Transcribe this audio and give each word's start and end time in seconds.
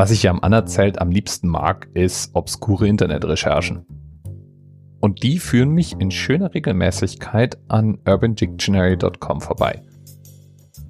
Was 0.00 0.10
ich 0.10 0.22
ja 0.22 0.30
am 0.30 0.40
Anerzählt 0.40 0.98
am 0.98 1.10
liebsten 1.10 1.46
mag, 1.46 1.86
ist 1.92 2.34
obskure 2.34 2.88
Internetrecherchen. 2.88 3.84
Und 4.98 5.22
die 5.22 5.38
führen 5.38 5.72
mich 5.72 5.92
in 5.98 6.10
schöner 6.10 6.54
Regelmäßigkeit 6.54 7.58
an 7.68 7.98
urbandictionary.com 8.08 9.42
vorbei. 9.42 9.82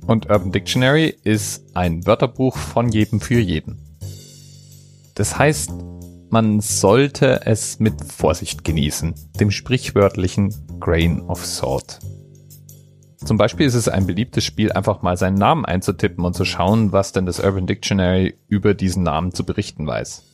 Und 0.07 0.31
Urban 0.31 0.53
Dictionary 0.53 1.13
ist 1.25 1.77
ein 1.77 2.07
Wörterbuch 2.07 2.57
von 2.57 2.89
jedem 2.91 3.21
für 3.21 3.41
jeden. 3.41 3.83
Das 5.17 5.37
heißt, 5.37 5.73
man 6.29 6.61
sollte 6.61 7.45
es 7.47 7.81
mit 7.81 7.95
Vorsicht 8.05 8.63
genießen, 8.63 9.13
dem 9.41 9.51
sprichwörtlichen 9.51 10.55
Grain 10.79 11.21
of 11.23 11.45
Salt. 11.45 11.99
Zum 13.25 13.37
Beispiel 13.37 13.67
ist 13.67 13.75
es 13.75 13.89
ein 13.89 14.07
beliebtes 14.07 14.45
Spiel, 14.45 14.73
einfach 14.73 15.03
mal 15.03 15.17
seinen 15.17 15.37
Namen 15.37 15.67
einzutippen 15.67 16.25
und 16.25 16.35
zu 16.35 16.45
schauen, 16.47 16.93
was 16.93 17.13
denn 17.13 17.27
das 17.27 17.39
Urban 17.39 17.67
Dictionary 17.67 18.39
über 18.49 18.73
diesen 18.73 19.03
Namen 19.03 19.33
zu 19.33 19.45
berichten 19.45 19.87
weiß. 19.87 20.25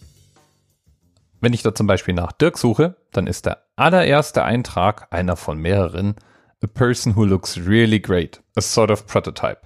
Wenn 1.40 1.52
ich 1.52 1.62
da 1.62 1.74
zum 1.74 1.86
Beispiel 1.86 2.14
nach 2.14 2.32
Dirk 2.32 2.58
suche, 2.58 2.96
dann 3.12 3.26
ist 3.26 3.46
der 3.46 3.64
allererste 3.74 4.44
Eintrag 4.44 5.12
einer 5.12 5.36
von 5.36 5.58
mehreren 5.58 6.14
A 6.62 6.66
person 6.66 7.16
who 7.16 7.24
looks 7.24 7.58
really 7.58 8.00
great, 8.00 8.42
a 8.56 8.60
sort 8.60 8.90
of 8.90 9.06
prototype. 9.06 9.60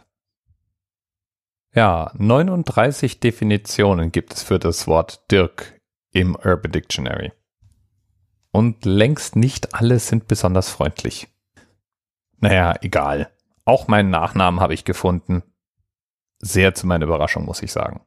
Ja, 1.73 2.10
39 2.16 3.20
Definitionen 3.20 4.10
gibt 4.10 4.34
es 4.34 4.42
für 4.42 4.59
das 4.59 4.88
Wort 4.88 5.30
Dirk 5.30 5.80
im 6.10 6.34
Urban 6.34 6.73
Dictionary. 6.73 7.32
Und 8.50 8.84
längst 8.84 9.37
nicht 9.37 9.74
alle 9.74 10.00
sind 10.00 10.26
besonders 10.26 10.68
freundlich. 10.70 11.28
Naja, 12.40 12.74
egal. 12.80 13.30
Auch 13.64 13.88
meinen 13.88 14.10
Nachnamen 14.10 14.60
habe 14.60 14.74
ich 14.74 14.84
gefunden. 14.84 15.42
Sehr 16.38 16.74
zu 16.74 16.86
meiner 16.86 17.04
Überraschung, 17.04 17.44
muss 17.44 17.62
ich 17.62 17.70
sagen. 17.70 18.00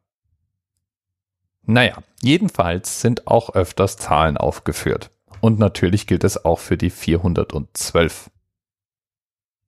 Naja, 1.61 1.97
jedenfalls 2.21 2.99
sind 2.99 3.27
auch 3.27 3.51
öfters 3.51 3.95
Zahlen 3.97 4.38
aufgeführt. 4.38 5.11
Und 5.39 5.59
natürlich 5.59 6.08
gilt 6.08 6.23
es 6.23 6.43
auch 6.43 6.59
für 6.59 6.77
die 6.77 6.89
412. 6.89 8.30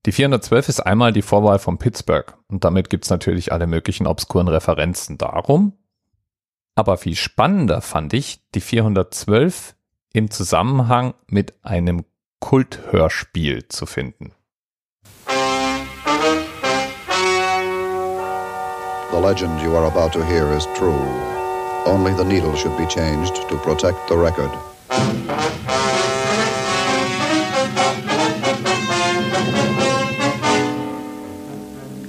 Die 0.06 0.12
412 0.12 0.70
ist 0.70 0.80
einmal 0.82 1.14
die 1.14 1.22
Vorwahl 1.22 1.58
von 1.58 1.78
Pittsburgh 1.78 2.38
und 2.48 2.64
damit 2.64 2.90
gibt's 2.90 3.10
natürlich 3.10 3.52
alle 3.52 3.66
möglichen 3.66 4.06
obskuren 4.06 4.48
Referenzen 4.48 5.18
darum. 5.18 5.74
Aber 6.76 6.98
viel 6.98 7.16
spannender 7.16 7.82
fand 7.82 8.14
ich 8.14 8.42
die 8.54 8.62
412 8.62 9.76
im 10.14 10.30
Zusammenhang 10.30 11.16
mit 11.28 11.66
einem 11.66 12.06
Kulthörspiel 12.40 13.68
zu 13.68 13.86
finden. 13.86 14.34
Legend 19.26 19.60
you 19.60 19.76
are 19.76 19.86
about 19.86 20.14
to 20.14 20.24
hear 20.24 20.52
is 20.52 20.68
true. 20.76 21.04
Only 21.94 22.14
the 22.14 22.24
needle 22.24 22.56
should 22.56 22.78
be 22.78 22.86
changed 22.86 23.36
to 23.50 23.58
protect 23.58 23.98
the 24.08 24.16
record. 24.16 24.52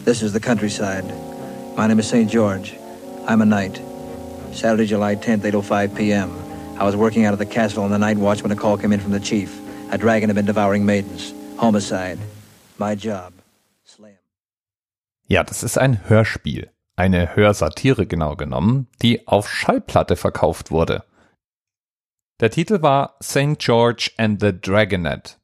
This 0.05 0.21
is 0.23 0.35
the 0.35 0.41
countryside. 0.41 1.07
My 1.75 1.87
name 1.87 1.99
is 1.99 2.07
St. 2.07 2.31
George. 2.31 2.77
I'm 3.27 3.41
a 3.41 3.47
knight. 3.47 3.81
Saturday, 4.53 4.85
July 4.85 5.17
10th, 5.17 5.51
8.05 5.51 5.97
p.m. 5.97 6.31
I 6.79 6.85
was 6.85 6.97
working 6.97 7.25
out 7.25 7.33
of 7.33 7.39
the 7.39 7.47
castle 7.47 7.83
on 7.83 7.91
the 7.91 7.99
night 7.99 8.19
watch 8.19 8.43
when 8.43 8.53
a 8.53 8.57
call 8.57 8.77
came 8.77 8.93
in 8.93 9.01
from 9.01 9.13
the 9.13 9.21
chief. 9.21 9.59
A 9.91 9.97
dragon 9.97 10.29
had 10.29 10.37
been 10.37 10.45
devouring 10.45 10.85
maidens. 10.85 11.33
Homicide. 11.57 12.19
My 12.77 12.95
job. 12.95 13.33
Slay 13.87 14.11
him. 14.11 14.19
Ja, 15.29 15.45
das 15.45 15.63
ist 15.63 15.79
ein 15.79 15.99
Hörspiel. 16.09 16.76
Eine 16.99 17.37
Hörsatire 17.37 18.07
genau 18.07 18.37
genommen, 18.37 18.89
die 19.03 19.29
auf 19.29 19.51
Schallplatte 19.51 20.17
verkauft 20.17 20.71
wurde. 20.71 21.05
Der 22.41 22.51
Titel 22.51 22.81
war 22.81 23.17
St. 23.23 23.59
George 23.59 24.13
and 24.17 24.41
the 24.41 24.59
Dragonet. 24.59 25.39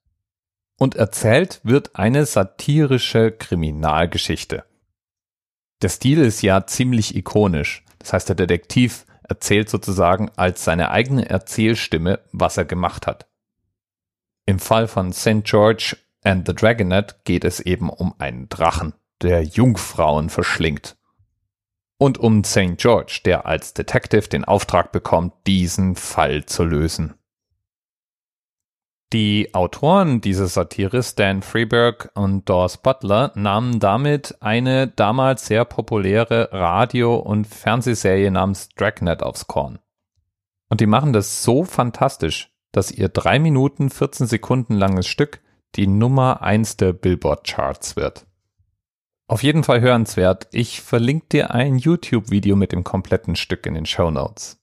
Und 0.78 0.94
erzählt 0.94 1.60
wird 1.62 1.94
eine 1.94 2.24
satirische 2.24 3.32
Kriminalgeschichte. 3.32 4.64
Der 5.82 5.90
Stil 5.90 6.20
ist 6.20 6.40
ja 6.40 6.66
ziemlich 6.66 7.16
ikonisch. 7.16 7.84
Das 7.98 8.14
heißt, 8.14 8.30
der 8.30 8.36
Detektiv 8.36 9.04
erzählt 9.22 9.68
sozusagen 9.68 10.30
als 10.36 10.64
seine 10.64 10.90
eigene 10.90 11.28
Erzählstimme, 11.28 12.20
was 12.32 12.56
er 12.56 12.64
gemacht 12.64 13.06
hat. 13.06 13.26
Im 14.46 14.58
Fall 14.58 14.88
von 14.88 15.12
St. 15.12 15.44
George 15.44 15.98
and 16.24 16.48
the 16.48 16.54
Dragonet 16.54 17.24
geht 17.24 17.44
es 17.44 17.60
eben 17.60 17.90
um 17.90 18.14
einen 18.18 18.48
Drachen, 18.48 18.94
der 19.20 19.42
Jungfrauen 19.42 20.30
verschlingt 20.30 20.96
und 21.98 22.18
um 22.18 22.44
St. 22.44 22.76
George, 22.76 23.20
der 23.24 23.46
als 23.46 23.74
Detective 23.74 24.28
den 24.28 24.44
Auftrag 24.44 24.92
bekommt, 24.92 25.34
diesen 25.46 25.94
Fall 25.94 26.46
zu 26.46 26.64
lösen. 26.64 27.14
Die 29.12 29.52
Autoren 29.52 30.22
dieser 30.22 30.46
Satire, 30.46 31.02
Stan 31.02 31.42
Freeberg 31.42 32.10
und 32.14 32.48
Dawes 32.48 32.78
Butler, 32.78 33.30
nahmen 33.34 33.78
damit 33.78 34.36
eine 34.40 34.88
damals 34.88 35.44
sehr 35.44 35.66
populäre 35.66 36.48
Radio- 36.50 37.16
und 37.16 37.46
Fernsehserie 37.46 38.30
namens 38.30 38.70
Dragnet 38.70 39.22
aufs 39.22 39.46
Korn. 39.46 39.80
Und 40.70 40.80
die 40.80 40.86
machen 40.86 41.12
das 41.12 41.42
so 41.42 41.64
fantastisch, 41.64 42.50
dass 42.72 42.90
ihr 42.90 43.10
drei 43.10 43.38
Minuten 43.38 43.90
14 43.90 44.26
Sekunden 44.26 44.76
langes 44.76 45.06
Stück 45.06 45.42
die 45.76 45.86
Nummer 45.86 46.40
eins 46.40 46.78
der 46.78 46.94
Billboard 46.94 47.46
Charts 47.46 47.96
wird. 47.96 48.26
Auf 49.28 49.42
jeden 49.42 49.64
Fall 49.64 49.80
hörenswert. 49.80 50.48
Ich 50.52 50.82
verlinke 50.82 51.26
dir 51.30 51.50
ein 51.52 51.78
YouTube-Video 51.78 52.56
mit 52.56 52.72
dem 52.72 52.84
kompletten 52.84 53.36
Stück 53.36 53.66
in 53.66 53.74
den 53.74 53.86
Show 53.86 54.10
Notes. 54.10 54.58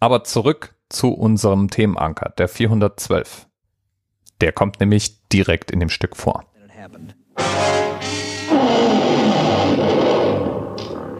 Aber 0.00 0.24
zurück 0.24 0.74
zu 0.88 1.12
unserem 1.12 1.70
Themenanker, 1.70 2.32
der 2.36 2.48
412. 2.48 3.46
Der 4.40 4.52
kommt 4.52 4.80
nämlich 4.80 5.28
direkt 5.28 5.70
in 5.70 5.80
dem 5.80 5.90
Stück 5.90 6.16
vor. 6.16 6.44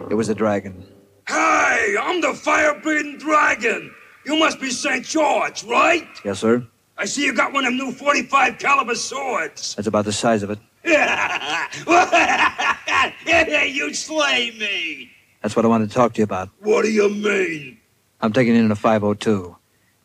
It 0.09 0.17
was 0.17 0.29
a 0.29 0.33
dragon. 0.33 0.85
Hey, 1.27 1.95
I'm 1.97 2.21
the 2.21 2.33
fire-breathing 2.33 3.17
dragon. 3.19 3.91
You 4.25 4.35
must 4.37 4.59
be 4.59 4.69
St. 4.71 5.03
George, 5.03 5.63
right? 5.67 6.07
Yes, 6.23 6.39
sir? 6.39 6.67
I 6.97 7.05
see 7.05 7.25
you 7.25 7.33
got 7.33 7.53
one 7.53 7.65
of 7.65 7.71
them 7.71 7.77
new 7.77 7.91
45 7.91 8.57
caliber 8.57 8.95
swords. 8.95 9.75
That's 9.75 9.87
about 9.87 10.05
the 10.05 10.13
size 10.13 10.43
of 10.43 10.49
it. 10.49 10.59
you 13.67 13.93
slay 13.93 14.51
me. 14.51 15.11
That's 15.41 15.55
what 15.55 15.65
I 15.65 15.67
wanted 15.67 15.89
to 15.89 15.95
talk 15.95 16.13
to 16.13 16.19
you 16.19 16.23
about. 16.23 16.49
What 16.59 16.83
do 16.83 16.91
you 16.91 17.09
mean? 17.09 17.79
I'm 18.21 18.33
taking 18.33 18.55
in 18.55 18.71
a 18.71 18.75
502. 18.75 19.55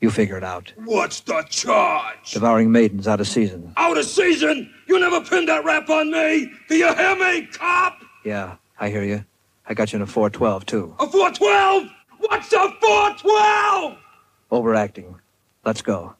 You 0.00 0.10
figure 0.10 0.38
it 0.38 0.44
out. 0.44 0.72
What's 0.84 1.20
the 1.20 1.44
charge? 1.50 2.32
Devouring 2.32 2.72
maidens 2.72 3.06
out 3.06 3.20
of 3.20 3.28
season. 3.28 3.74
Out 3.76 3.98
of 3.98 4.06
season? 4.06 4.72
You 4.88 4.98
never 4.98 5.20
pinned 5.20 5.48
that 5.48 5.64
rap 5.64 5.91
on 5.91 6.10
me. 6.10 6.50
Do 6.68 6.76
you 6.76 6.94
hear 6.94 7.16
me, 7.16 7.47
cop? 7.47 7.98
Yeah, 8.24 8.56
I 8.78 8.88
hear 8.88 9.04
you. 9.04 9.24
I 9.66 9.74
got 9.74 9.92
you 9.92 9.97
in 9.97 10.02
a 10.02 10.06
412, 10.06 10.66
too. 10.66 10.94
A 10.98 11.06
412? 11.06 11.91
What's 12.18 12.52
a 12.52 12.70
412? 12.80 13.98
Overacting. 14.50 15.20
Let's 15.64 15.82
go. 15.82 16.14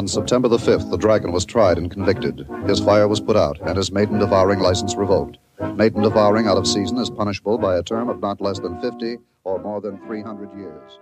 On 0.00 0.08
September 0.08 0.48
the 0.48 0.56
5th, 0.56 0.90
the 0.90 0.96
dragon 0.96 1.30
was 1.30 1.44
tried 1.44 1.76
and 1.76 1.90
convicted. 1.90 2.48
His 2.66 2.80
fire 2.80 3.06
was 3.06 3.20
put 3.20 3.36
out 3.36 3.60
and 3.60 3.76
his 3.76 3.92
maiden 3.92 4.18
devouring 4.18 4.58
license 4.58 4.96
revoked. 4.96 5.36
Maiden 5.76 6.00
devouring 6.00 6.46
out 6.46 6.56
of 6.56 6.66
season 6.66 6.96
is 6.96 7.10
punishable 7.10 7.58
by 7.58 7.76
a 7.76 7.82
term 7.82 8.08
of 8.08 8.18
not 8.18 8.40
less 8.40 8.58
than 8.60 8.80
50 8.80 9.18
or 9.44 9.58
more 9.58 9.82
than 9.82 9.98
300 10.06 10.56
years. 10.56 10.98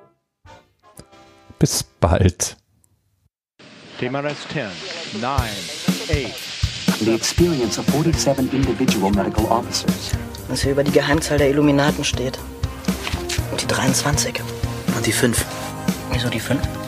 Bis 1.60 1.81
bald. 1.81 2.56
TMRS 4.00 4.48
10, 4.48 4.69
9, 5.20 5.48
8. 6.10 7.04
The 7.04 7.14
experience 7.14 7.78
of 7.78 7.87
47 7.91 8.50
individual 8.50 9.10
medical 9.12 9.47
officers. 9.47 10.12
was 10.49 10.62
hier 10.62 10.73
über 10.73 10.82
die 10.82 10.90
Geheimzahl 10.90 11.38
der 11.38 11.50
Illuminaten 11.50 12.02
steht. 12.02 12.40
Und 13.52 13.62
die 13.62 13.69
23. 13.69 14.43
Und 14.96 15.06
die 15.06 15.12
5. 15.12 15.46
Wieso 16.11 16.28
die 16.28 16.40
5? 16.40 16.88